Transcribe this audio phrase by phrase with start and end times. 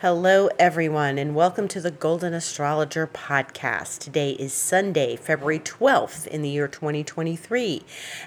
[0.00, 3.98] Hello, everyone, and welcome to the Golden Astrologer podcast.
[3.98, 7.82] Today is Sunday, February 12th in the year 2023,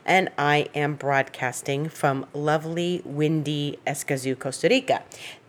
[0.05, 5.01] and I am broadcasting from lovely, windy Escazú, Costa Rica.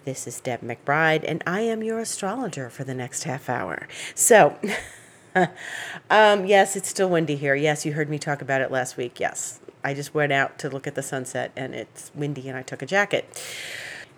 [0.07, 3.87] This is Deb McBride, and I am your astrologer for the next half hour.
[4.15, 4.59] So,
[6.09, 7.55] um, yes, it's still windy here.
[7.55, 9.21] Yes, you heard me talk about it last week.
[9.21, 12.63] Yes, I just went out to look at the sunset, and it's windy, and I
[12.63, 13.29] took a jacket.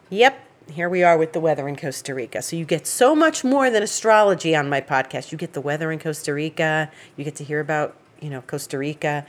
[0.09, 2.42] Yep, here we are with the weather in Costa Rica.
[2.42, 5.32] So you get so much more than astrology on my podcast.
[5.32, 6.90] You get the weather in Costa Rica.
[7.16, 9.24] You get to hear about, you know, Costa Rica.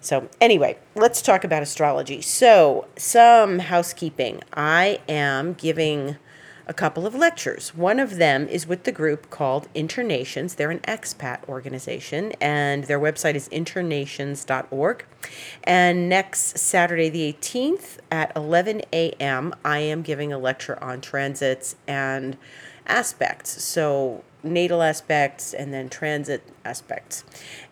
[0.00, 2.22] So anyway, let's talk about astrology.
[2.22, 4.42] So some housekeeping.
[4.52, 6.16] I am giving
[6.66, 7.74] a couple of lectures.
[7.74, 10.56] One of them is with the group called Internations.
[10.56, 15.04] They're an expat organization, and their website is internations.org.
[15.64, 21.76] And next Saturday, the 18th at 11 a.m., I am giving a lecture on transits
[21.86, 22.36] and
[22.86, 23.62] aspects.
[23.62, 27.24] So, natal aspects and then transit aspects.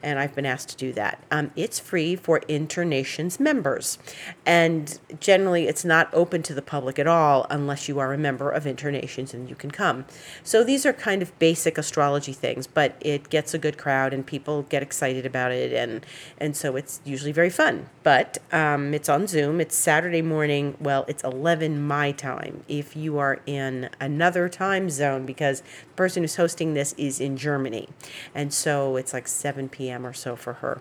[0.02, 1.22] And I've been asked to do that.
[1.30, 3.98] Um, it's free for Internations members.
[4.47, 8.50] And generally, it's not open to the public at all unless you are a member
[8.50, 10.05] of Internations and you can come.
[10.42, 14.24] So these are kind of basic astrology things, but it gets a good crowd and
[14.24, 15.72] people get excited about it.
[15.72, 16.05] And,
[16.39, 17.89] and so it's usually very fun.
[18.02, 19.61] But um, it's on Zoom.
[19.61, 20.77] It's Saturday morning.
[20.80, 26.22] Well, it's 11 my time if you are in another time zone because the person
[26.22, 27.88] who's hosting this is in Germany.
[28.34, 30.06] And so it's like 7 p.m.
[30.06, 30.80] or so for her,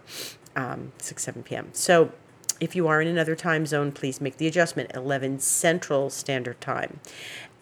[0.55, 1.69] um, 6, 7 p.m.
[1.73, 2.11] So
[2.59, 6.99] if you are in another time zone, please make the adjustment 11 Central Standard Time.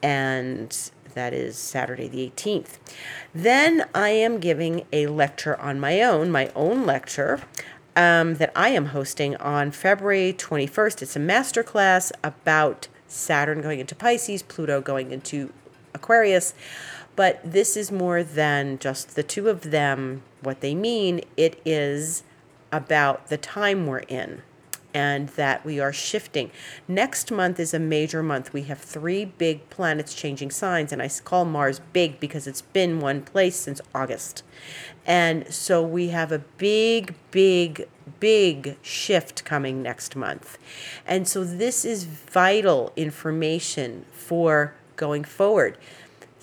[0.04, 2.78] And that is Saturday the 18th.
[3.34, 7.42] Then I am giving a lecture on my own, my own lecture.
[7.94, 11.02] Um, that I am hosting on February 21st.
[11.02, 15.52] It's a master class about Saturn going into Pisces, Pluto going into
[15.94, 16.54] Aquarius.
[17.22, 21.22] But this is more than just the two of them, what they mean.
[21.38, 22.24] It is
[22.72, 24.42] about the time we're in
[24.92, 26.50] and that we are shifting.
[26.88, 28.54] Next month is a major month.
[28.54, 33.00] We have three big planets changing signs, and I call Mars big because it's been
[33.00, 34.42] one place since August.
[35.06, 37.88] And so we have a big, big,
[38.20, 40.58] big shift coming next month.
[41.06, 45.78] And so this is vital information for going forward.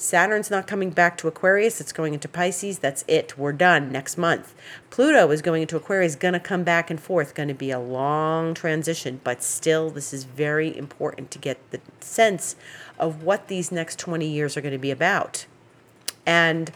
[0.00, 1.81] Saturn's not coming back to Aquarius.
[1.81, 2.78] It's going into Pisces.
[2.78, 3.36] That's it.
[3.36, 4.54] We're done next month.
[4.91, 7.34] Pluto is going into Aquarius, going to come back and forth.
[7.34, 11.81] Going to be a long transition, but still, this is very important to get the
[11.98, 12.54] sense
[12.97, 15.47] of what these next 20 years are going to be about.
[16.25, 16.70] And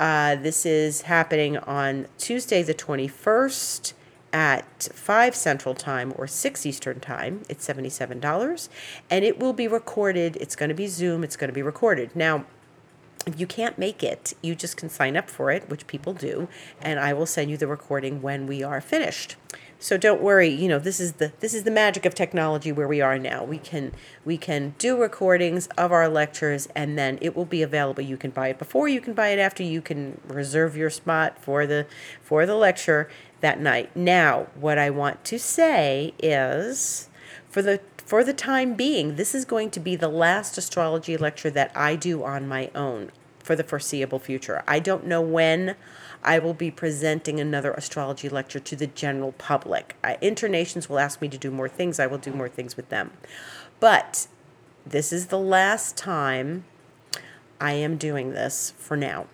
[0.00, 3.92] uh, this is happening on Tuesday, the 21st
[4.34, 7.42] at 5 Central Time or 6 Eastern Time.
[7.48, 8.68] It's $77.
[9.08, 10.36] And it will be recorded.
[10.40, 11.22] It's going to be Zoom.
[11.22, 12.14] It's going to be recorded.
[12.16, 12.44] Now,
[13.26, 16.48] if you can't make it, you just can sign up for it, which people do,
[16.80, 19.36] and I will send you the recording when we are finished.
[19.78, 22.88] So don't worry, you know, this is the this is the magic of technology where
[22.88, 23.44] we are now.
[23.44, 23.92] We can
[24.24, 28.02] we can do recordings of our lectures and then it will be available.
[28.02, 31.38] You can buy it before, you can buy it after, you can reserve your spot
[31.38, 31.86] for the
[32.22, 33.10] for the lecture
[33.42, 33.94] that night.
[33.94, 37.10] Now, what I want to say is
[37.50, 41.50] for the for the time being, this is going to be the last astrology lecture
[41.50, 44.62] that I do on my own for the foreseeable future.
[44.66, 45.76] I don't know when
[46.22, 49.96] I will be presenting another astrology lecture to the general public.
[50.02, 52.00] I, Internations will ask me to do more things.
[52.00, 53.12] I will do more things with them.
[53.80, 54.26] But
[54.86, 56.64] this is the last time
[57.60, 59.26] I am doing this for now.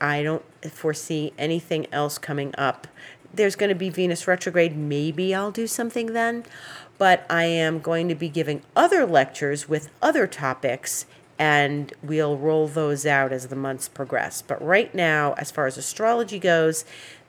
[0.00, 2.86] I don't foresee anything else coming up
[3.32, 4.76] there's going to be Venus retrograde.
[4.76, 6.44] Maybe I'll do something then.
[6.98, 11.06] But I am going to be giving other lectures with other topics,
[11.38, 14.42] and we'll roll those out as the months progress.
[14.42, 16.84] But right now, as far as astrology goes,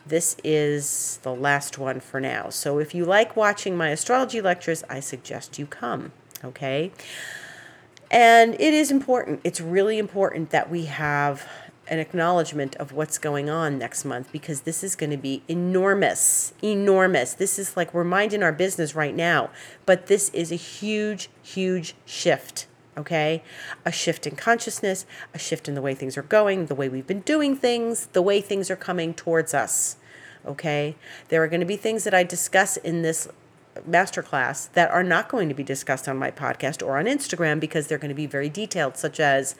[0.05, 2.49] this is the last one for now.
[2.49, 6.11] So if you like watching my astrology lectures, I suggest you come.
[6.43, 6.91] Okay?
[8.09, 9.41] And it is important.
[9.43, 11.47] It's really important that we have
[11.89, 16.53] an acknowledgement of what's going on next month because this is going to be enormous,
[16.63, 17.33] enormous.
[17.33, 19.49] This is like we're minding our business right now,
[19.85, 22.67] but this is a huge, huge shift.
[22.97, 23.43] Okay,
[23.85, 27.07] a shift in consciousness, a shift in the way things are going, the way we've
[27.07, 29.95] been doing things, the way things are coming towards us.
[30.45, 30.95] Okay,
[31.29, 33.29] there are going to be things that I discuss in this
[33.87, 37.87] masterclass that are not going to be discussed on my podcast or on Instagram because
[37.87, 39.55] they're going to be very detailed, such as,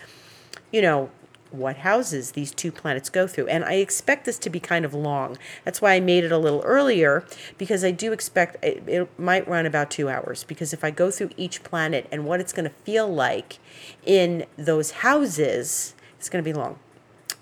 [0.71, 1.09] you know,
[1.51, 3.47] what houses these two planets go through.
[3.47, 5.37] And I expect this to be kind of long.
[5.65, 7.25] That's why I made it a little earlier,
[7.57, 10.43] because I do expect it, it might run about two hours.
[10.43, 13.59] Because if I go through each planet and what it's going to feel like
[14.05, 16.77] in those houses, it's going to be long.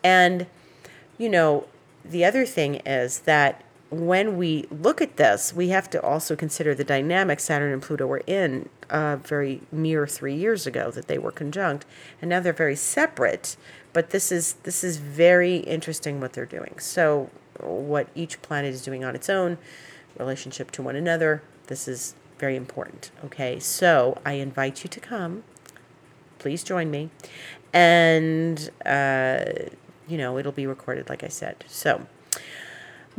[0.04, 0.48] And,
[1.18, 1.68] you know,
[2.06, 6.76] the other thing is that when we look at this, we have to also consider
[6.76, 11.18] the dynamic Saturn and Pluto were in uh, very mere three years ago that they
[11.18, 11.86] were conjunct,
[12.22, 13.58] and now they're very separate.
[13.94, 16.76] But this is this is very interesting what they're doing.
[16.80, 17.30] So,
[17.60, 19.58] what each planet is doing on its own,
[20.18, 21.42] relationship to one another.
[21.68, 23.12] This is very important.
[23.26, 25.44] Okay, so I invite you to come.
[26.40, 27.10] Please join me,
[27.74, 29.46] and uh,
[30.08, 31.64] you know it'll be recorded, like I said.
[31.68, 32.08] So.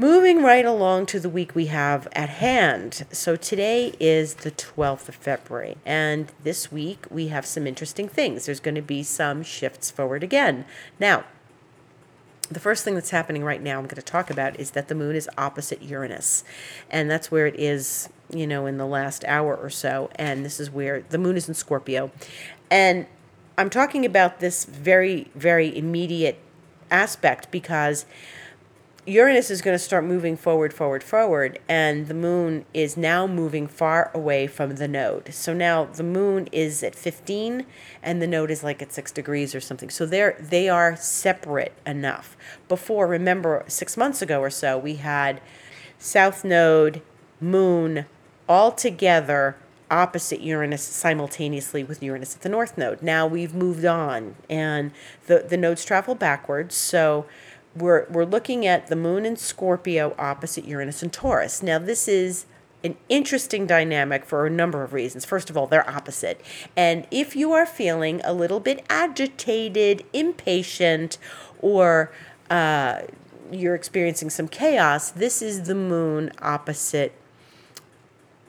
[0.00, 3.04] Moving right along to the week we have at hand.
[3.10, 8.46] So today is the 12th of February, and this week we have some interesting things.
[8.46, 10.66] There's going to be some shifts forward again.
[11.00, 11.24] Now,
[12.48, 14.94] the first thing that's happening right now I'm going to talk about is that the
[14.94, 16.44] moon is opposite Uranus.
[16.88, 20.10] And that's where it is, you know, in the last hour or so.
[20.14, 22.12] And this is where the moon is in Scorpio.
[22.70, 23.08] And
[23.58, 26.38] I'm talking about this very, very immediate
[26.88, 28.06] aspect because
[29.08, 33.66] Uranus is going to start moving forward, forward, forward, and the moon is now moving
[33.66, 35.32] far away from the node.
[35.32, 37.64] So now the moon is at 15
[38.02, 39.88] and the node is like at 6 degrees or something.
[39.88, 42.36] So they're they are separate enough.
[42.68, 45.40] Before, remember 6 months ago or so, we had
[45.98, 47.00] south node,
[47.40, 48.04] moon
[48.46, 49.56] all together
[49.90, 53.02] opposite Uranus simultaneously with Uranus at the north node.
[53.02, 54.90] Now we've moved on and
[55.26, 56.74] the the nodes travel backwards.
[56.74, 57.26] So
[57.78, 61.62] we're, we're looking at the moon in Scorpio opposite Uranus and Taurus.
[61.62, 62.46] Now, this is
[62.84, 65.24] an interesting dynamic for a number of reasons.
[65.24, 66.40] First of all, they're opposite.
[66.76, 71.18] And if you are feeling a little bit agitated, impatient,
[71.60, 72.12] or
[72.50, 73.02] uh,
[73.50, 77.12] you're experiencing some chaos, this is the moon opposite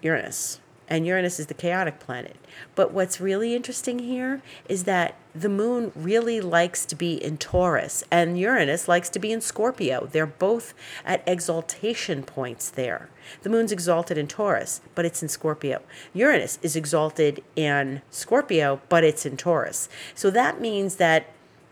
[0.01, 2.35] Uranus and Uranus is the chaotic planet.
[2.75, 8.03] But what's really interesting here is that the moon really likes to be in Taurus
[8.11, 10.09] and Uranus likes to be in Scorpio.
[10.11, 10.73] They're both
[11.05, 13.09] at exaltation points there.
[13.43, 15.81] The moon's exalted in Taurus, but it's in Scorpio.
[16.13, 19.87] Uranus is exalted in Scorpio, but it's in Taurus.
[20.15, 21.27] So that means that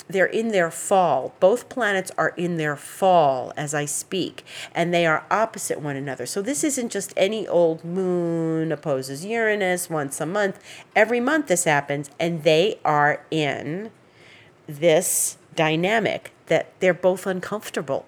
[0.09, 1.33] they're in their fall.
[1.39, 6.25] Both planets are in their fall as I speak, and they are opposite one another.
[6.25, 10.59] So this isn't just any old moon opposes Uranus once a month.
[10.95, 13.92] Every month this happens, and they are in
[14.68, 18.06] this dynamic that they're both uncomfortable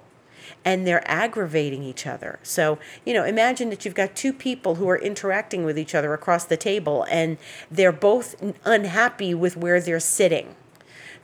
[0.65, 2.39] and they're aggravating each other.
[2.43, 6.13] So, you know, imagine that you've got two people who are interacting with each other
[6.13, 7.37] across the table and
[7.71, 8.35] they're both
[8.65, 10.55] unhappy with where they're sitting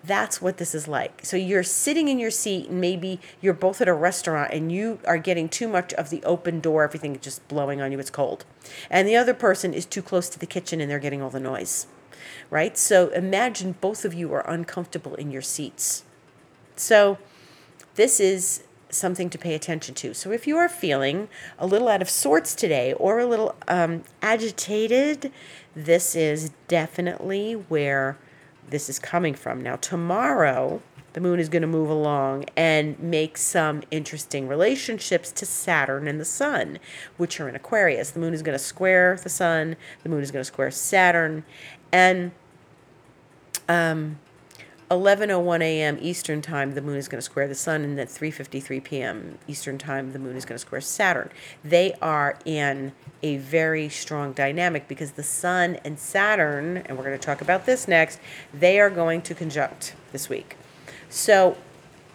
[0.06, 1.22] that's what this is like.
[1.24, 5.00] So you're sitting in your seat, and maybe you're both at a restaurant and you
[5.06, 8.46] are getting too much of the open door, everything just blowing on you, it's cold.
[8.90, 11.40] And the other person is too close to the kitchen and they're getting all the
[11.40, 11.88] noise,
[12.50, 12.78] right?
[12.78, 16.04] So imagine both of you are uncomfortable in your seats.
[16.76, 17.18] So
[17.96, 20.14] this is something to pay attention to.
[20.14, 21.28] So if you are feeling
[21.60, 25.32] a little out of sorts today or a little um, agitated,
[25.76, 28.18] this is definitely where
[28.70, 29.62] this is coming from.
[29.62, 30.82] Now, tomorrow,
[31.14, 36.20] the moon is going to move along and make some interesting relationships to Saturn and
[36.20, 36.78] the sun,
[37.18, 38.12] which are in Aquarius.
[38.12, 41.46] The moon is going to square the sun, the moon is going to square Saturn,
[41.92, 42.32] and
[43.70, 44.20] um,
[44.92, 45.98] 11:01 a.m.
[46.00, 49.40] Eastern Time, the moon is going to square the sun, and at 3:53 p.m.
[49.48, 51.30] Eastern Time, the moon is going to square Saturn.
[51.64, 52.92] They are in
[53.24, 57.66] a very strong dynamic because the sun and Saturn, and we're going to talk about
[57.66, 58.20] this next,
[58.54, 60.56] they are going to conjunct this week.
[61.10, 61.58] So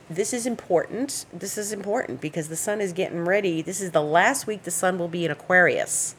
[0.09, 1.27] this is important.
[1.33, 3.63] This is important because the sun is getting ready.
[3.63, 6.15] This is the last week the sun will be in Aquarius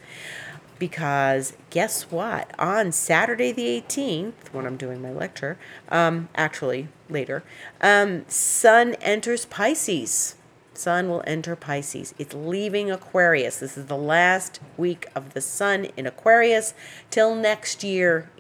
[0.82, 2.50] because guess what?
[2.58, 5.60] On Saturday the 18th, when I'm doing my lecture,
[5.90, 7.44] um, actually later,
[7.82, 10.34] um, Sun enters Pisces.
[10.74, 12.16] Sun will enter Pisces.
[12.18, 13.60] It's leaving Aquarius.
[13.60, 16.74] This is the last week of the Sun in Aquarius
[17.12, 18.32] till next year,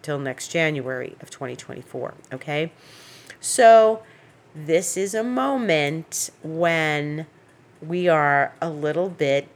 [0.00, 2.14] till next January of 2024.
[2.32, 2.72] Okay?
[3.38, 4.02] So,
[4.54, 7.26] this is a moment when
[7.82, 9.46] we are a little bit.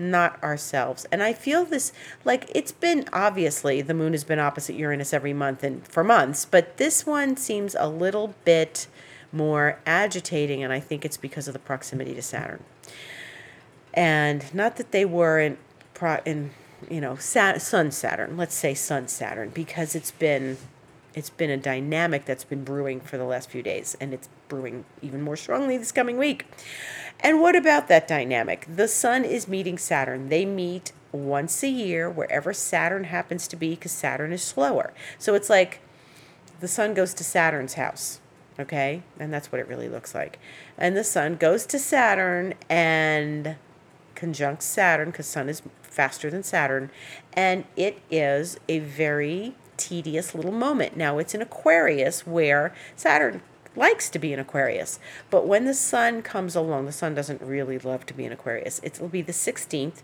[0.00, 1.06] Not ourselves.
[1.12, 1.92] And I feel this
[2.24, 6.46] like it's been obviously the moon has been opposite Uranus every month and for months,
[6.46, 8.86] but this one seems a little bit
[9.30, 12.64] more agitating, and I think it's because of the proximity to Saturn.
[13.92, 15.58] And not that they were in,
[15.92, 16.50] pro, in
[16.88, 20.56] you know, Sun Saturn, let's say Sun Saturn, because it's been
[21.14, 24.84] It's been a dynamic that's been brewing for the last few days, and it's brewing
[25.02, 26.46] even more strongly this coming week.
[27.18, 28.66] And what about that dynamic?
[28.72, 30.28] The sun is meeting Saturn.
[30.28, 34.92] They meet once a year wherever Saturn happens to be because Saturn is slower.
[35.18, 35.80] So it's like
[36.60, 38.20] the sun goes to Saturn's house,
[38.58, 39.02] okay?
[39.18, 40.38] And that's what it really looks like.
[40.78, 43.56] And the sun goes to Saturn and
[44.14, 46.90] conjuncts Saturn because sun is faster than Saturn.
[47.32, 50.96] And it is a very tedious little moment.
[50.96, 53.42] Now it's in Aquarius where Saturn
[53.76, 54.98] likes to be in Aquarius.
[55.30, 58.80] But when the sun comes along, the sun doesn't really love to be in Aquarius.
[58.82, 60.02] It'll be the 16th,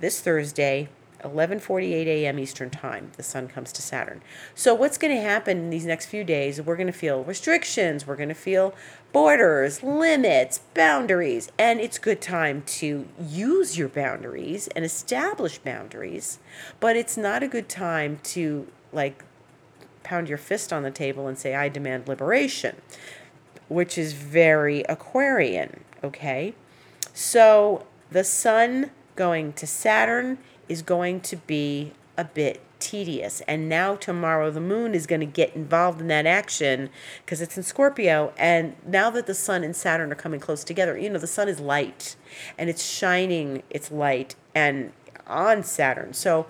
[0.00, 0.88] this Thursday,
[1.24, 2.38] 11:48 a.m.
[2.38, 3.10] Eastern Time.
[3.16, 4.20] The sun comes to Saturn.
[4.54, 6.60] So what's going to happen in these next few days?
[6.60, 8.74] We're going to feel restrictions, we're going to feel
[9.12, 16.40] borders, limits, boundaries, and it's good time to use your boundaries and establish boundaries,
[16.80, 19.24] but it's not a good time to like
[20.02, 22.76] pound your fist on the table and say I demand liberation,
[23.68, 26.54] which is very Aquarian, okay?
[27.12, 33.40] So the sun going to Saturn is going to be a bit tedious.
[33.48, 36.90] And now tomorrow the moon is going to get involved in that action
[37.24, 38.32] because it's in Scorpio.
[38.36, 41.48] And now that the sun and Saturn are coming close together, you know, the sun
[41.48, 42.16] is light
[42.58, 44.92] and it's shining its light and
[45.26, 46.12] on Saturn.
[46.12, 46.46] So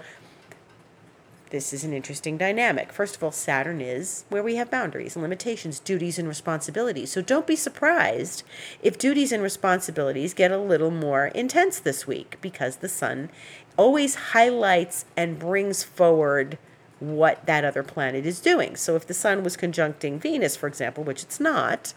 [1.50, 2.92] this is an interesting dynamic.
[2.92, 7.12] First of all, Saturn is where we have boundaries and limitations, duties and responsibilities.
[7.12, 8.42] So don't be surprised
[8.82, 13.30] if duties and responsibilities get a little more intense this week because the sun
[13.76, 16.58] always highlights and brings forward
[17.00, 18.76] what that other planet is doing.
[18.76, 21.92] So if the sun was conjuncting Venus, for example, which it's not,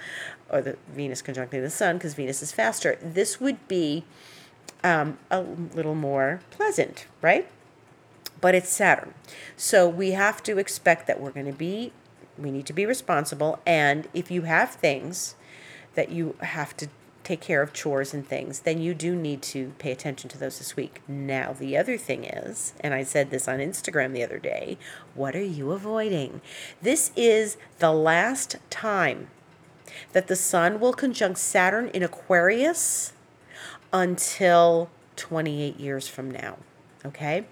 [0.49, 4.03] or the Venus conjuncting the sun because Venus is faster, this would be
[4.83, 7.47] um, a little more pleasant, right?
[8.41, 9.13] But it's Saturn.
[9.56, 11.91] So we have to expect that we're going to be,
[12.38, 13.60] we need to be responsible.
[13.65, 15.36] And if you have things
[15.96, 16.88] that you have to
[17.24, 20.60] take care of, chores and things, then you do need to pay attention to those
[20.60, 21.01] this week.
[21.10, 24.77] Now, the other thing is, and I said this on Instagram the other day,
[25.13, 26.39] what are you avoiding?
[26.82, 29.27] This is the last time
[30.13, 33.12] that the sun will conjunct Saturn in Aquarius
[33.91, 36.58] until 28 years from now.
[37.06, 37.46] Okay?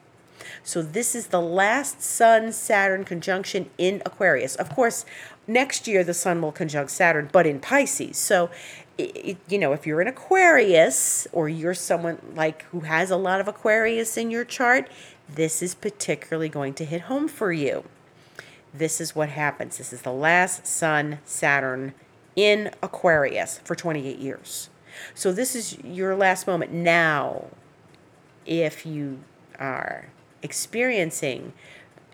[0.63, 4.55] So this is the last Sun Saturn conjunction in Aquarius.
[4.55, 5.05] Of course,
[5.47, 8.17] next year the Sun will conjunct Saturn, but in Pisces.
[8.17, 8.49] So,
[8.97, 13.41] it, you know, if you're in Aquarius or you're someone like who has a lot
[13.41, 14.89] of Aquarius in your chart,
[15.33, 17.83] this is particularly going to hit home for you.
[18.73, 19.77] This is what happens.
[19.77, 21.93] This is the last Sun Saturn
[22.35, 24.69] in Aquarius for 28 years.
[25.13, 27.45] So this is your last moment now
[28.45, 29.19] if you
[29.59, 30.07] are
[30.45, 31.51] experiencing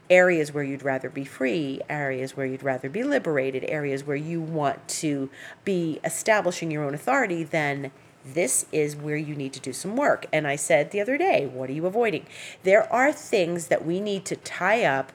[0.09, 4.41] areas where you'd rather be free, areas where you'd rather be liberated, areas where you
[4.41, 5.29] want to
[5.63, 7.91] be establishing your own authority, then
[8.25, 10.25] this is where you need to do some work.
[10.31, 12.25] And I said the other day, what are you avoiding?
[12.63, 15.11] There are things that we need to tie up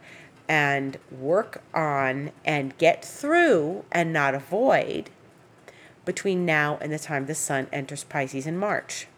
[0.49, 5.11] and work on and get through and not avoid
[6.05, 9.09] between now and the time the sun enters Pisces in March.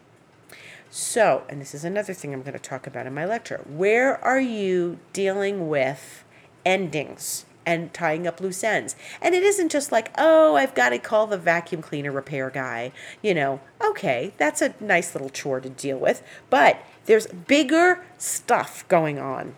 [0.89, 3.61] So, and this is another thing I'm going to talk about in my lecture.
[3.67, 6.23] Where are you dealing with
[6.65, 8.95] endings and tying up loose ends?
[9.21, 12.91] And it isn't just like, oh, I've got to call the vacuum cleaner repair guy.
[13.21, 16.23] You know, okay, that's a nice little chore to deal with.
[16.49, 19.55] But there's bigger stuff going on,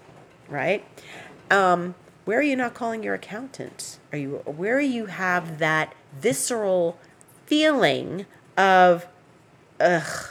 [0.49, 0.85] right?
[1.49, 1.95] Um,
[2.25, 3.99] where are you not calling your accountant?
[4.11, 6.97] Are you where you have that visceral
[7.45, 8.25] feeling
[8.57, 9.07] of,
[9.79, 10.27] ugh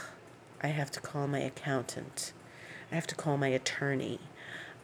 [0.63, 2.33] I have to call my accountant.
[2.91, 4.19] I have to call my attorney.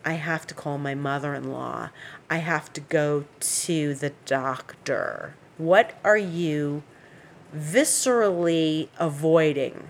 [0.03, 1.89] I have to call my mother in law.
[2.29, 5.35] I have to go to the doctor.
[5.57, 6.81] What are you
[7.55, 9.89] viscerally avoiding?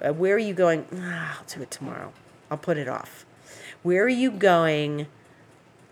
[0.00, 0.86] Uh, where are you going?
[0.94, 2.12] Ah, I'll do it tomorrow.
[2.50, 3.26] I'll put it off.
[3.82, 5.08] Where are you going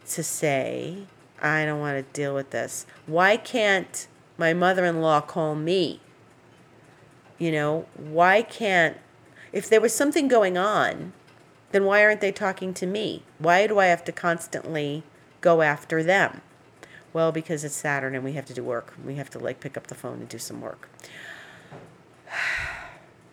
[0.07, 1.07] to say,
[1.43, 2.87] I don't want to deal with this?
[3.07, 4.07] Why can't
[4.39, 6.01] my mother in law call me?
[7.45, 8.97] You know, why can't,
[9.53, 11.13] if there was something going on,
[11.73, 13.23] then why aren't they talking to me?
[13.39, 15.03] Why do I have to constantly
[15.43, 16.41] go after them?
[17.13, 18.95] Well, because it's Saturn and we have to do work.
[19.05, 20.89] We have to like pick up the phone and do some work.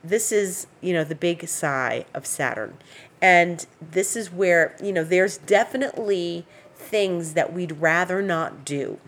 [0.04, 2.80] This is, you know, the big sigh of Saturn.
[3.22, 9.00] And this is where, you know, there's definitely things that we'd rather not do.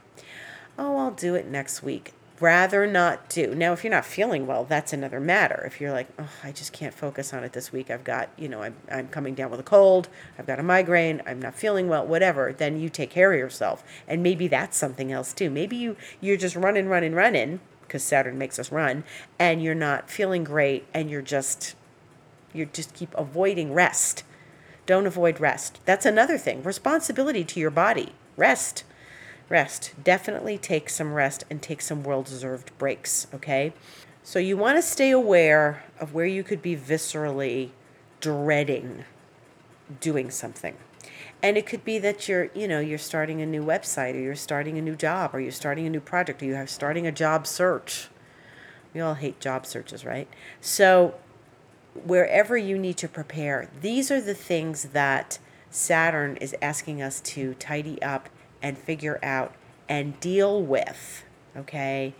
[0.77, 3.53] Oh, I'll do it next week rather not do.
[3.53, 5.63] Now, if you're not feeling well, that's another matter.
[5.65, 8.49] If you're like, oh, I just can't focus on it this week, I've got, you
[8.49, 11.87] know, I'm, I'm coming down with a cold, I've got a migraine, I'm not feeling
[11.87, 13.83] well, whatever, then you take care of yourself.
[14.07, 15.49] And maybe that's something else too.
[15.49, 19.03] Maybe you, you're just running, running, running, because Saturn makes us run,
[19.37, 21.75] and you're not feeling great, and you're just,
[22.51, 24.23] you just keep avoiding rest.
[24.85, 25.79] Don't avoid rest.
[25.85, 26.63] That's another thing.
[26.63, 28.13] Responsibility to your body.
[28.35, 28.83] Rest
[29.49, 29.93] rest.
[30.03, 33.73] Definitely take some rest and take some well deserved breaks, okay?
[34.23, 37.71] So you want to stay aware of where you could be viscerally
[38.21, 39.03] dreading
[39.99, 40.77] doing something.
[41.41, 44.35] And it could be that you're, you know, you're starting a new website or you're
[44.35, 47.45] starting a new job or you're starting a new project or you're starting a job
[47.45, 48.07] search.
[48.93, 50.29] We all hate job searches, right?
[50.61, 51.15] So
[52.05, 55.37] wherever you need to prepare, these are the things that
[55.69, 58.29] Saturn is asking us to tidy up
[58.63, 59.53] and figure out
[59.87, 61.23] and deal with,
[61.55, 62.15] okay?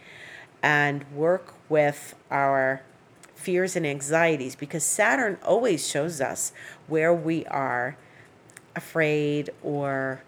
[0.62, 2.84] And work with our
[3.34, 6.54] fears and anxieties because Saturn always shows us
[6.88, 7.98] where we are
[8.76, 10.24] afraid or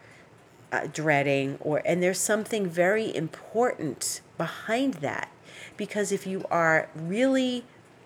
[0.71, 5.29] uh, dreading or and there's something very important behind that
[5.77, 7.63] because if you are really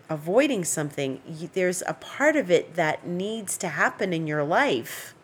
[0.09, 5.15] avoiding something you, there's a part of it that needs to happen in your life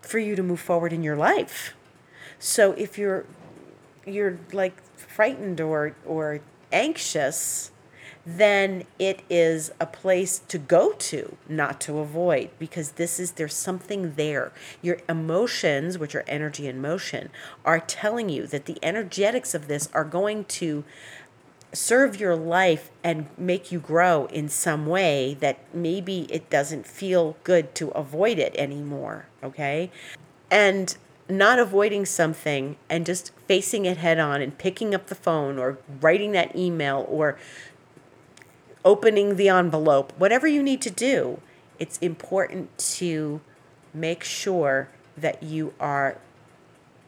[0.00, 1.74] for you to move forward in your life
[2.38, 3.24] so if you're
[4.04, 6.40] you're like frightened or or
[6.72, 7.70] anxious,
[8.24, 13.54] then it is a place to go to, not to avoid, because this is there's
[13.54, 14.52] something there.
[14.82, 17.30] Your emotions, which are energy and motion,
[17.64, 20.84] are telling you that the energetics of this are going to
[21.72, 27.36] serve your life and make you grow in some way that maybe it doesn't feel
[27.44, 29.26] good to avoid it anymore.
[29.42, 29.90] Okay.
[30.50, 30.96] And
[31.28, 35.78] not avoiding something and just facing it head on and picking up the phone or
[36.00, 37.36] writing that email or
[38.84, 41.40] opening the envelope, whatever you need to do,
[41.78, 43.40] it's important to
[43.92, 46.18] make sure that you are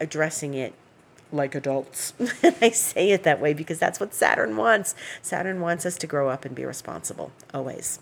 [0.01, 0.75] addressing it
[1.31, 2.13] like adults.
[2.61, 4.95] I say it that way because that's what Saturn wants.
[5.23, 8.01] Saturn wants us to grow up and be responsible, always.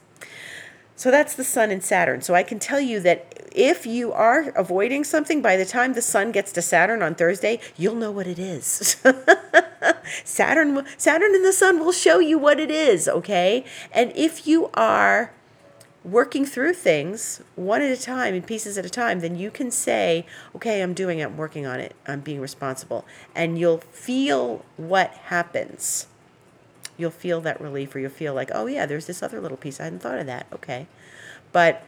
[0.96, 2.22] So that's the sun and Saturn.
[2.22, 6.02] So I can tell you that if you are avoiding something, by the time the
[6.02, 8.96] sun gets to Saturn on Thursday, you'll know what it is.
[10.24, 13.64] Saturn, Saturn and the sun will show you what it is, okay?
[13.92, 15.32] And if you are
[16.02, 19.70] working through things one at a time, in pieces at a time, then you can
[19.70, 23.04] say, okay, I'm doing it, I'm working on it, I'm being responsible.
[23.34, 26.06] And you'll feel what happens
[26.96, 29.80] you'll feel that relief or you'll feel like, oh, yeah, there's this other little piece.
[29.80, 30.46] I hadn't thought of that.
[30.52, 30.86] Okay.
[31.52, 31.84] But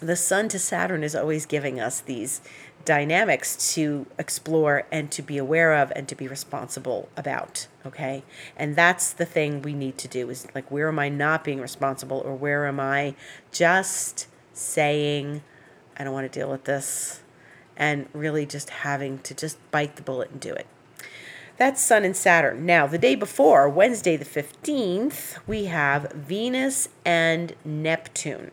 [0.00, 2.40] the sun to Saturn is always giving us these
[2.84, 8.22] dynamics to explore and to be aware of and to be responsible about okay
[8.56, 11.60] and that's the thing we need to do is like where am i not being
[11.60, 13.14] responsible or where am i
[13.52, 15.42] just saying
[15.98, 17.20] i don't want to deal with this
[17.76, 20.66] and really just having to just bite the bullet and do it
[21.60, 22.64] that's Sun and Saturn.
[22.64, 28.50] Now, the day before, Wednesday the 15th, we have Venus and Neptune.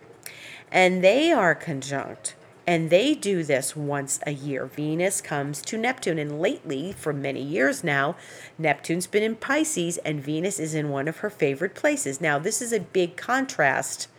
[0.74, 2.36] And they are conjunct.
[2.68, 4.66] And they do this once a year.
[4.66, 6.20] Venus comes to Neptune.
[6.20, 8.18] And lately, for many years now,
[8.58, 12.20] Neptune's been in Pisces and Venus is in one of her favorite places.
[12.20, 14.10] Now, this is a big contrast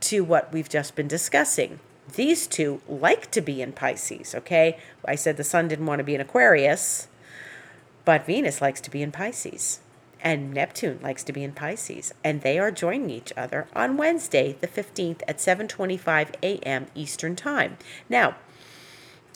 [0.00, 1.80] to what we've just been discussing.
[2.14, 4.78] These two like to be in Pisces, okay?
[5.04, 7.08] I said the sun didn't want to be in Aquarius
[8.04, 9.80] but Venus likes to be in Pisces
[10.22, 14.56] and Neptune likes to be in Pisces, and they are joining each other on Wednesday,
[14.60, 16.86] the 15th at 7:25 a.m.
[16.94, 17.76] Eastern Time.
[18.08, 18.36] Now,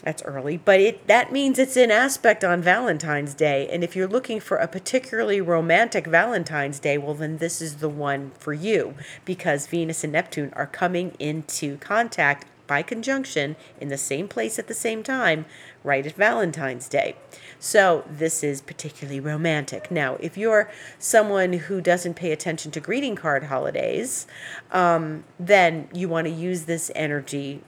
[0.02, 4.06] that's early, but it that means it's in aspect on Valentine's Day, and if you're
[4.06, 8.94] looking for a particularly romantic Valentine's Day, well then this is the one for you
[9.24, 14.66] because Venus and Neptune are coming into contact by conjunction in the same place at
[14.66, 15.46] the same time
[15.84, 17.16] right at Valentine's Day.
[17.58, 19.90] So this is particularly romantic.
[19.90, 24.26] Now, if you're someone who doesn't pay attention to greeting card holidays,
[24.72, 27.62] um, then you want to use this energy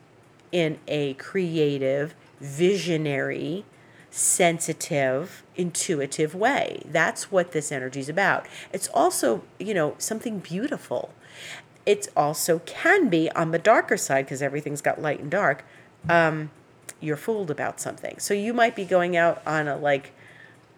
[0.52, 3.64] in a creative, visionary,
[4.10, 6.82] sensitive, intuitive way.
[6.86, 8.46] That's what this energy is about.
[8.72, 11.12] It's also, you know, something beautiful
[11.88, 15.64] it also can be on the darker side because everything's got light and dark.
[16.06, 16.50] Um,
[17.00, 18.18] you're fooled about something.
[18.18, 20.12] So you might be going out on a like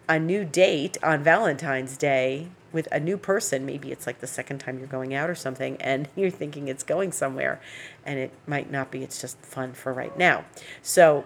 [0.09, 3.67] a new date on Valentine's Day with a new person.
[3.67, 6.85] Maybe it's like the second time you're going out or something, and you're thinking it's
[6.85, 7.61] going somewhere,
[8.07, 9.03] and it might not be.
[9.03, 10.45] It's just fun for right now.
[10.81, 11.25] So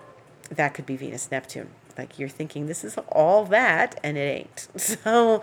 [0.49, 1.69] that could be Venus Neptune.
[1.99, 4.69] Like you're thinking this is all that, and it ain't.
[4.79, 5.43] So,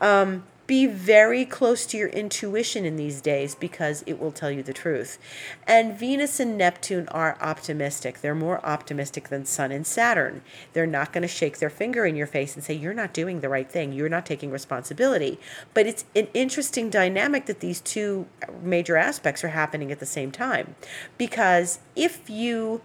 [0.00, 4.62] um, be very close to your intuition in these days because it will tell you
[4.62, 5.18] the truth.
[5.66, 8.20] And Venus and Neptune are optimistic.
[8.20, 10.42] They're more optimistic than Sun and Saturn.
[10.72, 13.40] They're not going to shake their finger in your face and say, You're not doing
[13.40, 13.92] the right thing.
[13.92, 15.40] You're not taking responsibility.
[15.74, 18.26] But it's an interesting dynamic that these two
[18.62, 20.76] major aspects are happening at the same time.
[21.18, 22.82] Because if you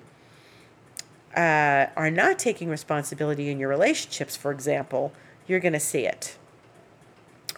[1.35, 5.13] uh, are not taking responsibility in your relationships, for example,
[5.47, 6.37] you're going to see it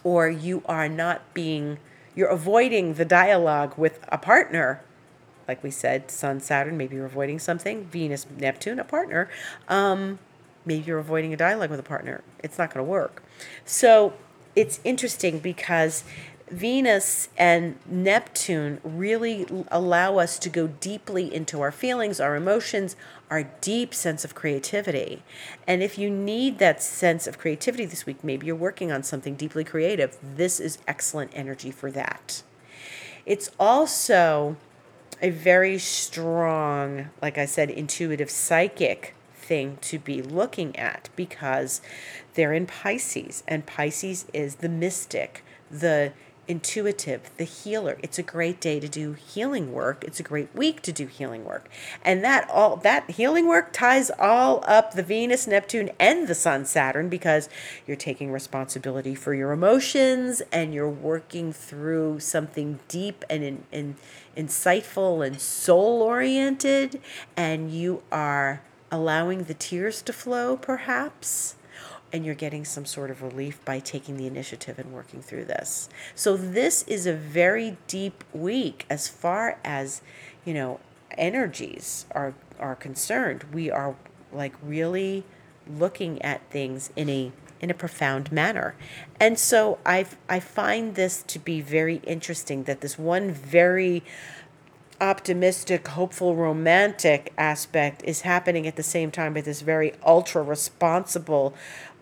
[0.04, 1.78] or you are not being,
[2.14, 4.82] you're avoiding the dialogue with a partner.
[5.46, 7.84] Like we said, Sun, Saturn, maybe you're avoiding something.
[7.86, 9.28] Venus, Neptune, a partner.
[9.68, 10.18] Um,
[10.64, 12.22] maybe you're avoiding a dialogue with a partner.
[12.42, 13.22] It's not going to work.
[13.64, 14.12] So
[14.54, 16.04] it's interesting because
[16.50, 22.96] Venus and Neptune really allow us to go deeply into our feelings, our emotions,
[23.30, 25.22] our deep sense of creativity.
[25.66, 29.36] And if you need that sense of creativity this week, maybe you're working on something
[29.36, 32.42] deeply creative, this is excellent energy for that.
[33.24, 34.56] It's also
[35.22, 41.80] a very strong, like I said, intuitive psychic thing to be looking at because
[42.34, 46.12] they're in Pisces, and Pisces is the mystic, the
[46.50, 47.96] intuitive, the healer.
[48.02, 50.02] It's a great day to do healing work.
[50.02, 51.70] It's a great week to do healing work.
[52.04, 56.64] And that all that healing work ties all up the Venus, Neptune and the Sun,
[56.64, 57.48] Saturn because
[57.86, 63.96] you're taking responsibility for your emotions and you're working through something deep and in, in,
[64.36, 67.00] insightful and soul oriented
[67.36, 68.60] and you are
[68.90, 71.54] allowing the tears to flow perhaps
[72.12, 75.88] and you're getting some sort of relief by taking the initiative and working through this.
[76.14, 80.02] So this is a very deep week as far as,
[80.44, 80.80] you know,
[81.16, 83.44] energies are are concerned.
[83.52, 83.94] We are
[84.32, 85.24] like really
[85.66, 88.74] looking at things in a in a profound manner.
[89.18, 94.02] And so I I find this to be very interesting that this one very
[95.00, 101.54] optimistic, hopeful, romantic aspect is happening at the same time with this very ultra responsible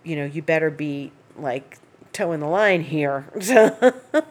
[0.09, 1.79] you know, you better be like
[2.13, 3.27] toeing the line here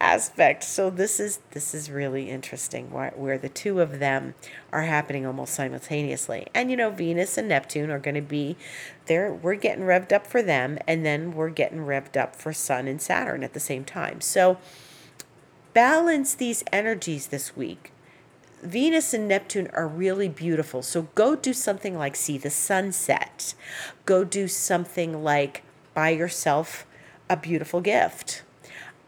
[0.00, 0.62] aspect.
[0.64, 4.34] So this is this is really interesting where, where the two of them
[4.72, 6.46] are happening almost simultaneously.
[6.54, 8.56] And you know, Venus and Neptune are going to be
[9.06, 9.32] there.
[9.32, 13.02] We're getting revved up for them, and then we're getting revved up for Sun and
[13.02, 14.20] Saturn at the same time.
[14.20, 14.58] So
[15.74, 17.92] balance these energies this week.
[18.62, 20.82] Venus and Neptune are really beautiful.
[20.82, 23.54] So go do something like see the sunset.
[24.04, 25.62] Go do something like
[25.94, 26.86] buy yourself
[27.30, 28.42] a beautiful gift.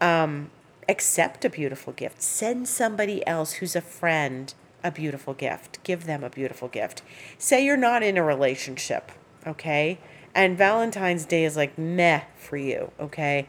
[0.00, 0.50] Um,
[0.88, 2.22] accept a beautiful gift.
[2.22, 5.82] Send somebody else who's a friend a beautiful gift.
[5.84, 7.02] Give them a beautiful gift.
[7.38, 9.12] Say you're not in a relationship,
[9.46, 9.98] okay?
[10.34, 13.46] And Valentine's Day is like meh for you, okay?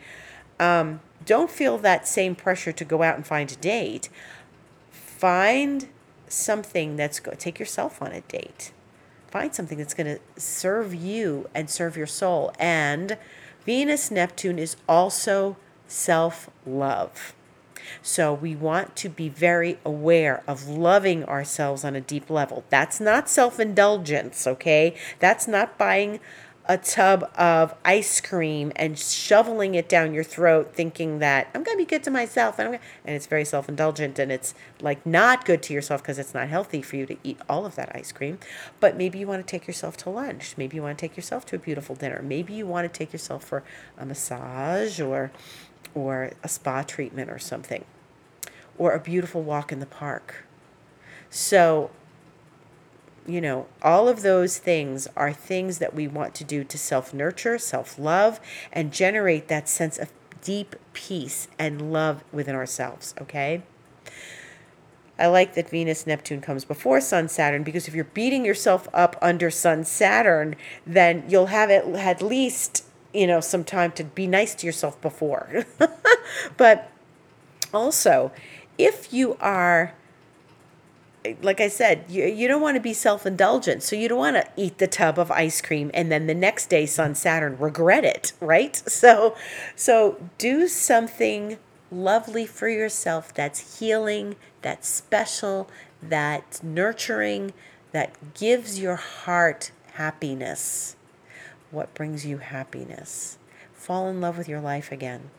[0.60, 4.10] Um, don't feel that same pressure to go out and find a date
[5.22, 5.88] find
[6.28, 8.72] something that's go take yourself on a date.
[9.28, 12.52] Find something that's going to serve you and serve your soul.
[12.58, 13.18] And
[13.64, 15.58] venus neptune is also
[15.88, 17.36] self-love.
[18.02, 22.64] So we want to be very aware of loving ourselves on a deep level.
[22.70, 24.96] That's not self-indulgence okay?
[25.20, 26.20] That's not buying
[26.72, 31.78] a tub of ice cream and shoveling it down your throat, thinking that I'm going
[31.78, 35.44] to be good to myself, and, and it's very self indulgent and it's like not
[35.44, 38.14] good to yourself because it's not healthy for you to eat all of that ice
[38.14, 38.40] cream.
[38.80, 40.54] But maybe you want to take yourself to lunch.
[40.56, 42.22] Maybe you want to take yourself to a beautiful dinner.
[42.22, 43.64] Maybe you want to take yourself for
[43.98, 45.30] a massage or
[45.94, 47.84] or a spa treatment or something,
[48.78, 50.46] or a beautiful walk in the park.
[51.30, 51.92] So
[53.28, 57.14] you know, all of those things are things that we want to do to self
[57.14, 58.40] nurture, self love,
[58.72, 63.62] and generate that sense of deep peace and love within ourselves, okay?
[65.20, 69.16] I like that Venus Neptune comes before Sun Saturn because if you're beating yourself up
[69.22, 70.56] under Sun Saturn,
[70.86, 75.00] then you'll have it at least, you know, some time to be nice to yourself
[75.00, 75.66] before.
[76.58, 76.90] but
[77.72, 78.32] also,
[78.80, 79.94] if you are
[81.42, 83.84] like I said, you, you don't want to be self indulgent.
[83.84, 86.70] So you don't want to eat the tub of ice cream and then the next
[86.70, 88.82] day, Sun Saturn, regret it, right?
[88.92, 89.36] So,
[89.76, 91.58] so do something
[91.92, 95.70] lovely for yourself that's healing, that's special,
[96.04, 97.54] that's nurturing,
[97.94, 100.96] that gives your heart happiness.
[101.72, 103.40] What brings you happiness?
[103.74, 105.32] Fall in love with your life again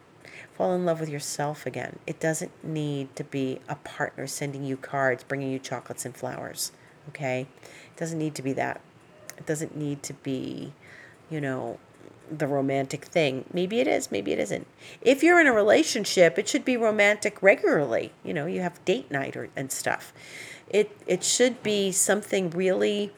[0.54, 1.98] fall in love with yourself again.
[2.06, 6.72] It doesn't need to be a partner sending you cards, bringing you chocolates and flowers.
[7.08, 7.46] Okay?
[7.62, 8.80] It doesn't need to be that.
[9.38, 10.72] It doesn't need to be,
[11.30, 11.78] you know,
[12.30, 13.44] the romantic thing.
[13.52, 14.66] Maybe it is, maybe it isn't.
[15.00, 18.12] If you're in a relationship, it should be romantic regularly.
[18.24, 20.12] You know, you have date night or, and stuff.
[20.68, 23.12] It it should be something really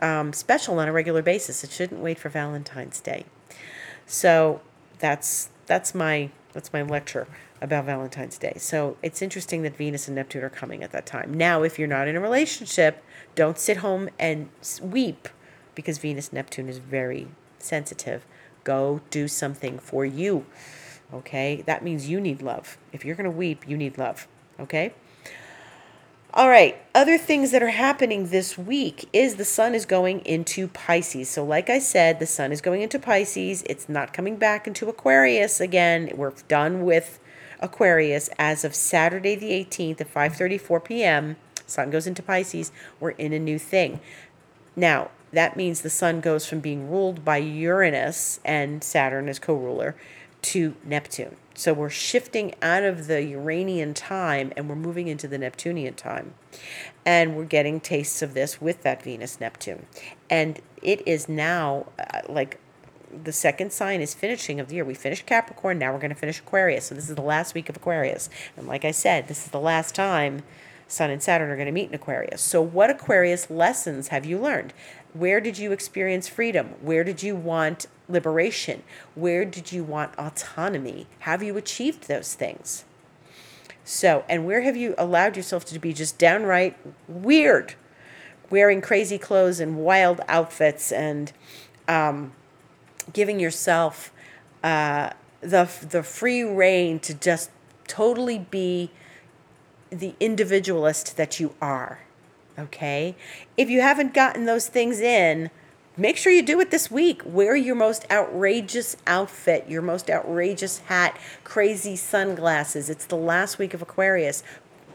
[0.00, 1.62] um, special on a regular basis.
[1.64, 3.24] It shouldn't wait for Valentine's Day.
[4.06, 4.60] So
[4.98, 7.26] that's that's my that's my lecture
[7.60, 8.54] about Valentine's Day.
[8.58, 11.34] So it's interesting that Venus and Neptune are coming at that time.
[11.34, 13.02] Now, if you're not in a relationship,
[13.34, 14.48] don't sit home and
[14.80, 15.28] weep
[15.74, 18.26] because Venus Neptune is very sensitive.
[18.64, 20.46] Go do something for you.
[21.12, 21.62] Okay?
[21.66, 22.78] That means you need love.
[22.92, 24.26] If you're going to weep, you need love.
[24.60, 24.94] Okay?
[26.34, 30.66] All right, other things that are happening this week is the sun is going into
[30.66, 31.28] Pisces.
[31.28, 33.62] So, like I said, the sun is going into Pisces.
[33.66, 36.10] It's not coming back into Aquarius again.
[36.14, 37.20] We're done with
[37.60, 41.36] Aquarius as of Saturday the 18th at 5:34 p.m.
[41.66, 42.72] Sun goes into Pisces.
[42.98, 44.00] We're in a new thing.
[44.74, 49.96] Now, that means the sun goes from being ruled by Uranus and Saturn as co-ruler
[50.42, 51.36] to Neptune.
[51.54, 56.34] So we're shifting out of the Uranian time and we're moving into the Neptunian time.
[57.04, 59.86] And we're getting tastes of this with that Venus Neptune.
[60.30, 62.58] And it is now uh, like
[63.24, 64.84] the second sign is finishing of the year.
[64.84, 66.86] We finished Capricorn, now we're going to finish Aquarius.
[66.86, 68.30] So this is the last week of Aquarius.
[68.56, 70.42] And like I said, this is the last time
[70.88, 72.42] Sun and Saturn are going to meet in Aquarius.
[72.42, 74.74] So what Aquarius lessons have you learned?
[75.14, 76.74] Where did you experience freedom?
[76.80, 78.82] Where did you want liberation?
[79.14, 81.06] Where did you want autonomy?
[81.20, 82.84] Have you achieved those things?
[83.84, 86.76] So, and where have you allowed yourself to be just downright
[87.08, 87.74] weird,
[88.50, 91.32] wearing crazy clothes and wild outfits and
[91.88, 92.32] um,
[93.12, 94.12] giving yourself
[94.62, 97.50] uh, the the free reign to just
[97.88, 98.90] totally be
[99.90, 102.00] the individualist that you are?
[102.58, 103.16] Okay,
[103.56, 105.50] if you haven't gotten those things in,
[105.96, 107.22] make sure you do it this week.
[107.24, 112.88] Wear your most outrageous outfit, your most outrageous hat, crazy sunglasses.
[112.88, 114.42] It's the last week of Aquarius.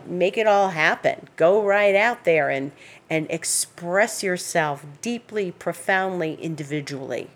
[0.05, 1.27] Make it all happen.
[1.35, 2.71] Go right out there and
[3.09, 7.29] and express yourself deeply, profoundly, individually.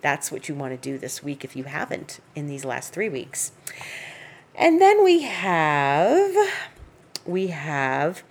[0.00, 3.08] That's what you want to do this week if you haven't in these last 3
[3.08, 3.52] weeks.
[4.54, 6.34] And then we have
[7.26, 8.22] we have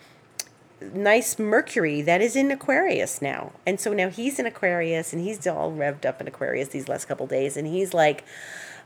[0.81, 3.51] nice Mercury that is in Aquarius now.
[3.65, 7.05] And so now he's in Aquarius and he's all revved up in Aquarius these last
[7.05, 7.57] couple days.
[7.57, 8.23] And he's like,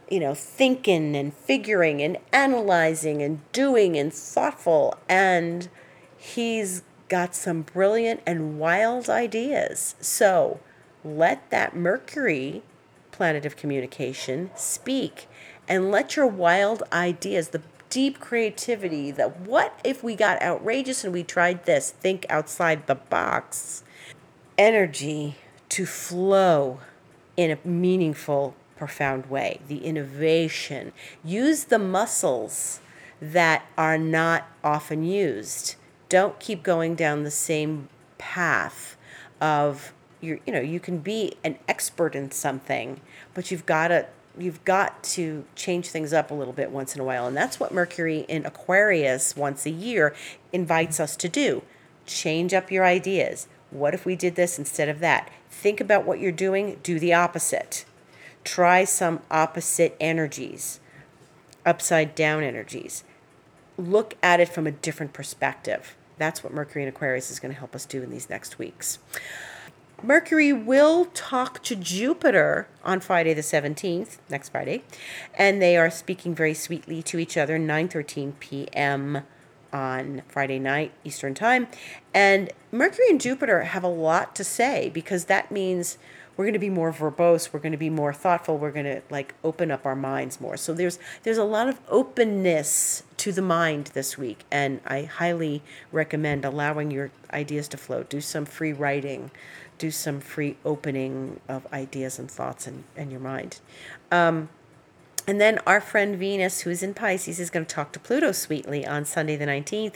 [0.09, 4.97] you know, thinking and figuring and analyzing and doing and thoughtful.
[5.07, 5.69] And
[6.17, 9.95] he's got some brilliant and wild ideas.
[9.99, 10.59] So
[11.03, 12.63] let that Mercury
[13.11, 15.27] planet of communication speak
[15.67, 17.61] and let your wild ideas, the
[17.93, 21.91] deep creativity that what if we got outrageous and we tried this?
[21.91, 23.83] Think outside the box.
[24.57, 25.35] Energy
[25.69, 26.79] to flow
[27.37, 29.59] in a meaningful, profound way.
[29.67, 30.91] The innovation.
[31.23, 32.79] Use the muscles
[33.21, 35.75] that are not often used.
[36.09, 38.97] Don't keep going down the same path
[39.39, 43.01] of you you know, you can be an expert in something,
[43.35, 47.01] but you've got to you've got to change things up a little bit once in
[47.01, 47.27] a while.
[47.27, 50.15] And that's what Mercury in Aquarius once a year
[50.51, 51.63] invites us to do.
[52.05, 53.47] Change up your ideas.
[53.69, 55.31] What if we did this instead of that?
[55.49, 57.85] Think about what you're doing, do the opposite.
[58.43, 60.79] Try some opposite energies,
[61.65, 63.03] upside down energies.
[63.77, 65.95] Look at it from a different perspective.
[66.17, 68.99] That's what Mercury in Aquarius is going to help us do in these next weeks.
[70.03, 74.83] Mercury will talk to Jupiter on Friday the 17th, next Friday,
[75.33, 79.21] and they are speaking very sweetly to each other 9:13 p.m.
[79.71, 81.67] on Friday night Eastern Time.
[82.13, 85.97] And Mercury and Jupiter have a lot to say because that means
[86.35, 89.01] we're going to be more verbose we're going to be more thoughtful we're going to
[89.09, 93.41] like open up our minds more so there's there's a lot of openness to the
[93.41, 95.61] mind this week and i highly
[95.91, 99.29] recommend allowing your ideas to flow do some free writing
[99.77, 103.59] do some free opening of ideas and thoughts in, in your mind.
[104.11, 104.49] Um,
[105.25, 108.85] and then our friend Venus, who's in Pisces, is going to talk to Pluto sweetly
[108.85, 109.95] on Sunday the 19th,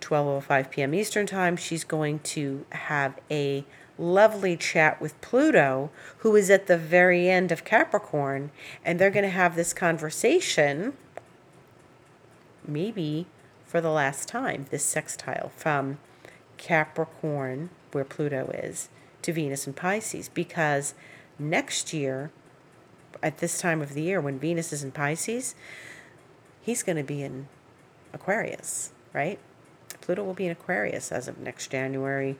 [0.00, 0.94] 12.05 p.m.
[0.94, 1.56] Eastern Time.
[1.56, 3.64] She's going to have a
[3.98, 8.50] lovely chat with Pluto, who is at the very end of Capricorn,
[8.84, 10.94] and they're going to have this conversation,
[12.66, 13.26] maybe
[13.64, 15.98] for the last time, this sextile from
[16.56, 18.88] Capricorn, where Pluto is,
[19.24, 20.94] to Venus and Pisces because
[21.38, 22.30] next year,
[23.22, 25.54] at this time of the year, when Venus is in Pisces,
[26.60, 27.48] he's going to be in
[28.12, 29.38] Aquarius, right?
[30.00, 32.36] Pluto will be in Aquarius as of next January.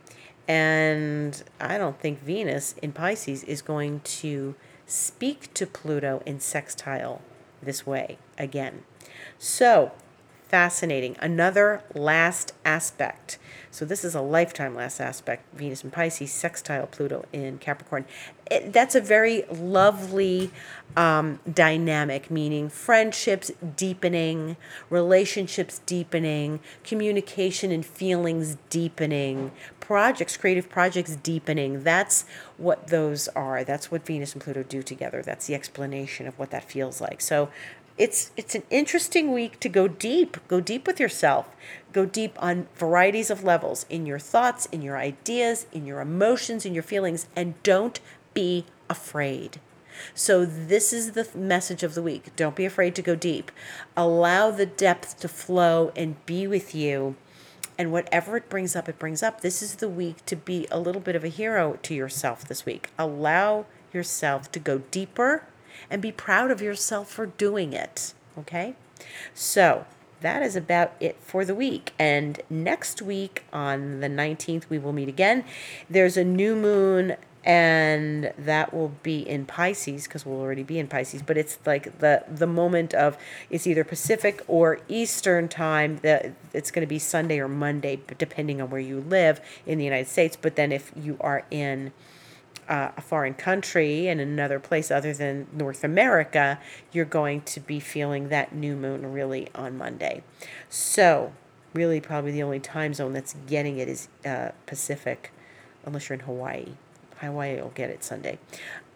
[0.47, 4.55] And I don't think Venus in Pisces is going to
[4.87, 7.23] speak to Pluto in sextile
[7.63, 8.83] this way again.
[9.39, 9.93] So,
[10.55, 11.17] fascinating.
[11.19, 13.39] Another last aspect.
[13.73, 18.05] So, this is a lifetime last aspect Venus in Pisces, sextile Pluto in Capricorn.
[18.49, 20.53] It, that's a very lovely
[20.97, 24.57] um, dynamic, meaning friendships deepening,
[24.91, 31.83] relationships deepening, communication and feelings deepening, projects, creative projects deepening.
[31.83, 32.27] That's
[32.59, 33.65] what those are.
[33.65, 35.21] That's what Venus and Pluto do together.
[35.21, 37.21] That's the explanation of what that feels like.
[37.21, 37.49] So,
[37.97, 41.49] it's it's an interesting week to go deep go deep with yourself.
[41.93, 46.67] Go deep on varieties of levels in your thoughts in your ideas in your emotions
[46.67, 48.01] in your feelings and don't
[48.33, 49.61] be afraid.
[50.13, 52.35] So this is the message of the week.
[52.35, 53.53] Don't be afraid to go deep.
[53.97, 57.15] Allow the depth to flow and be with you.
[57.79, 59.41] And whatever it brings up it brings up.
[59.41, 62.67] This is the week to be a little bit of a hero to yourself this
[62.67, 62.89] week.
[62.99, 65.45] Allow yourself to go deeper
[65.91, 68.15] and be proud of yourself for doing it.
[68.39, 68.75] Okay?
[69.33, 69.87] So,
[70.25, 71.93] that is about it for the week.
[71.99, 75.45] And next week on the 19th, we will meet again.
[75.91, 80.89] There's a new moon, and that will be in Pisces because we'll already be in
[80.89, 81.21] Pisces.
[81.21, 83.19] But it's like the the moment of
[83.51, 85.99] it's either Pacific or Eastern time.
[85.99, 89.85] That it's going to be Sunday or Monday, depending on where you live in the
[89.85, 90.39] United States.
[90.41, 91.93] But then if you are in
[92.69, 96.59] uh, a foreign country and another place other than North America,
[96.93, 100.23] you're going to be feeling that new moon really on Monday.
[100.69, 101.33] So,
[101.73, 105.33] really, probably the only time zone that's getting it is uh, Pacific,
[105.85, 106.69] unless you're in Hawaii.
[107.19, 108.39] Hawaii will get it Sunday.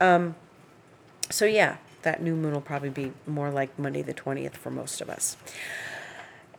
[0.00, 0.35] Um,
[1.31, 5.00] so, yeah, that new moon will probably be more like Monday the 20th for most
[5.00, 5.37] of us.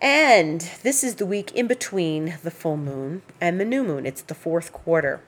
[0.02, 4.06] And this is the week in between the full moon and the new moon.
[4.06, 5.22] It's the fourth quarter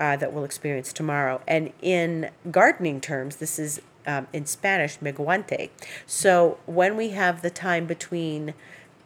[0.00, 1.40] uh, that we'll experience tomorrow.
[1.46, 5.70] And in gardening terms, this is um, in Spanish, menguante.
[6.06, 8.54] So when we have the time between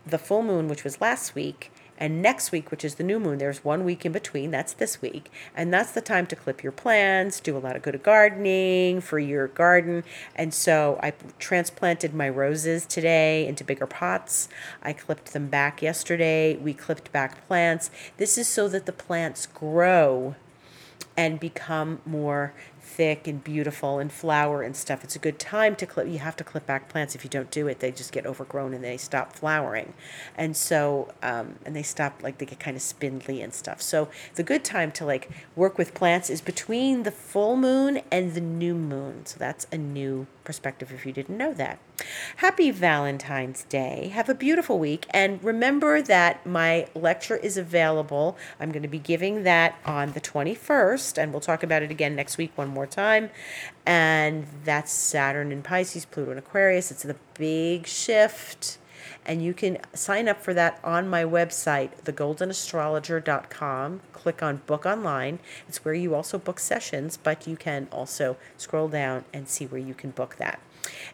[0.07, 3.39] the full moon, which was last week, and next week, which is the new moon,
[3.39, 4.51] there's one week in between.
[4.51, 5.31] That's this week.
[5.57, 9.21] And that's the time to clip your plants, do a lot of good gardening for
[9.21, 10.03] your garden.
[10.35, 14.49] And so I transplanted my roses today into bigger pots.
[14.83, 16.57] I clipped them back yesterday.
[16.57, 17.91] We clipped back plants.
[18.17, 20.35] This is so that the plants grow
[21.17, 25.03] and become more thick and beautiful and flower and stuff.
[25.03, 26.07] It's a good time to clip.
[26.07, 27.15] You have to clip back plants.
[27.15, 29.95] If you don't do it, they just get overgrown and they stop flowering.
[30.37, 33.81] And so, um, and they stop, like, they get kind of spindly and stuff.
[33.81, 38.35] So, the good time to, like, work with plants is between the full moon and
[38.35, 39.27] the new moon.
[39.27, 41.79] So, that's a new perspective if you didn't know that.
[42.37, 44.11] Happy Valentine's Day.
[44.13, 45.07] Have a beautiful week.
[45.11, 48.37] And remember that my lecture is available.
[48.59, 52.17] I'm going to be giving that on the 21st, and we'll talk about it again
[52.17, 53.31] next week one more time.
[53.87, 56.91] And that's Saturn in Pisces, Pluto in Aquarius.
[56.91, 58.79] It's the big shift.
[59.27, 64.01] And you can sign up for that on my website, thegoldenastrologer.com.
[64.13, 65.39] Click on book online.
[65.69, 69.81] It's where you also book sessions, but you can also scroll down and see where
[69.81, 70.61] you can book that.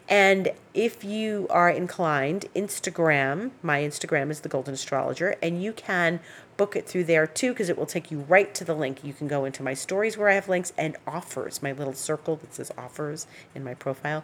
[0.07, 6.19] And if you are inclined, Instagram, my Instagram is the Golden Astrologer, and you can
[6.57, 9.03] book it through there too because it will take you right to the link.
[9.03, 12.35] You can go into my stories where I have links and offers, my little circle
[12.35, 14.23] that says offers in my profile.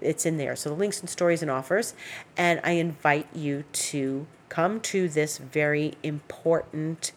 [0.00, 0.56] It's in there.
[0.56, 1.94] So the links and stories and offers.
[2.36, 7.12] And I invite you to come to this very important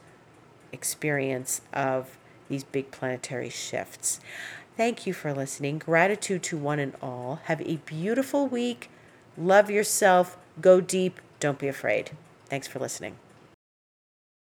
[0.72, 4.20] experience of these big planetary shifts.
[4.80, 5.78] Thank you for listening.
[5.78, 7.42] Gratitude to one and all.
[7.48, 8.90] Have a beautiful week.
[9.38, 10.38] Love yourself.
[10.62, 11.20] Go deep.
[11.42, 12.12] Don't be afraid.
[12.46, 13.18] Thanks for listening.